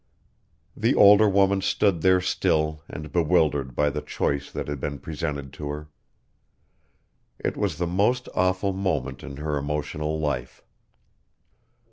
The 0.75 0.95
older 0.95 1.29
woman 1.29 1.61
stood 1.61 2.01
there 2.01 2.21
still 2.21 2.81
and 2.89 3.11
bewildered 3.11 3.75
by 3.75 3.91
the 3.91 4.01
choice 4.01 4.49
that 4.51 4.67
had 4.67 4.79
been 4.79 4.97
presented 4.97 5.53
to 5.53 5.69
her. 5.69 5.89
It 7.37 7.55
was 7.55 7.77
the 7.77 7.85
most 7.85 8.27
awful 8.33 8.73
moment 8.73 9.21
in 9.21 9.37
her 9.37 9.59
emotional 9.59 10.19
life. 10.19 10.63